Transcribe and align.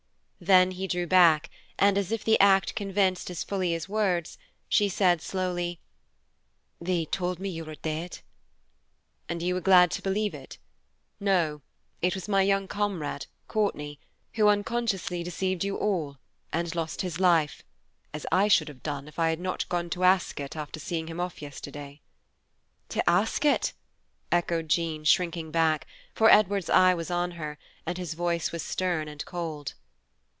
Then 0.43 0.71
he 0.71 0.87
drew 0.87 1.05
back, 1.05 1.51
and 1.77 1.99
as 1.99 2.11
if 2.11 2.23
the 2.23 2.39
act 2.39 2.73
convinced 2.73 3.29
as 3.29 3.43
fully 3.43 3.75
as 3.75 3.87
words, 3.87 4.39
she 4.67 4.89
said 4.89 5.21
slowly, 5.21 5.79
"They 6.81 7.05
told 7.05 7.37
me 7.37 7.47
you 7.49 7.63
were 7.63 7.75
dead." 7.75 8.21
"And 9.29 9.43
you 9.43 9.53
were 9.53 9.61
glad 9.61 9.91
to 9.91 10.01
believe 10.01 10.33
it. 10.33 10.57
No, 11.19 11.61
it 12.01 12.15
was 12.15 12.27
my 12.27 12.43
comrade, 12.65 13.27
young 13.27 13.47
Courtney, 13.47 13.99
who 14.33 14.47
unconsciously 14.47 15.21
deceived 15.21 15.63
you 15.63 15.77
all, 15.77 16.17
and 16.51 16.73
lost 16.73 17.03
his 17.03 17.19
life, 17.19 17.61
as 18.11 18.25
I 18.31 18.47
should 18.47 18.67
have 18.67 18.81
done, 18.81 19.07
if 19.07 19.19
I 19.19 19.29
had 19.29 19.39
not 19.39 19.69
gone 19.69 19.91
to 19.91 20.03
Ascot 20.03 20.55
after 20.55 20.79
seeing 20.79 21.05
him 21.05 21.19
off 21.19 21.43
yesterday." 21.43 22.01
"To 22.89 23.07
Ascot?" 23.07 23.73
echoed 24.31 24.69
Jean, 24.69 25.03
shrinking 25.03 25.51
back, 25.51 25.85
for 26.15 26.31
Edward's 26.31 26.71
eye 26.71 26.95
was 26.95 27.11
on 27.11 27.29
her, 27.37 27.59
and 27.85 27.99
his 27.99 28.15
voice 28.15 28.51
was 28.51 28.63
stern 28.63 29.07
and 29.07 29.23
cold. 29.25 29.75